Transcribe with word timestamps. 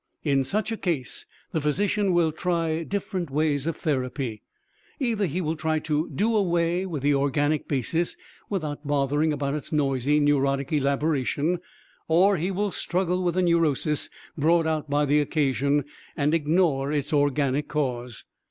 In 0.23 0.43
such 0.43 0.71
a 0.71 0.77
case 0.77 1.27
the 1.51 1.61
physician 1.61 2.11
will 2.11 2.31
try 2.31 2.81
different 2.81 3.29
ways 3.29 3.67
of 3.67 3.77
therapy. 3.77 4.41
Either 4.99 5.27
he 5.27 5.41
will 5.41 5.55
try 5.55 5.77
to 5.77 6.09
do 6.09 6.35
away 6.35 6.87
with 6.87 7.03
the 7.03 7.13
organic 7.13 7.67
basis 7.67 8.17
without 8.49 8.83
bothering 8.87 9.31
about 9.31 9.53
its 9.53 9.71
noisy 9.71 10.19
neurotic 10.19 10.73
elaboration, 10.73 11.59
or 12.07 12.37
he 12.37 12.49
will 12.49 12.71
struggle 12.71 13.23
with 13.23 13.35
the 13.35 13.43
neurosis 13.43 14.09
brought 14.35 14.65
out 14.65 14.89
by 14.89 15.05
the 15.05 15.19
occasion, 15.19 15.85
and 16.17 16.33
ignore 16.33 16.91
its 16.91 17.13
organic 17.13 17.67
cause. 17.67 18.23